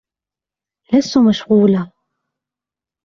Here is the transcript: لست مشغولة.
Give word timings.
لست 0.93 1.17
مشغولة. 1.17 1.91